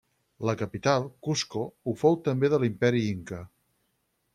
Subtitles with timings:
[0.49, 3.45] La capital, Cusco, ho fou també de l'Imperi Inca.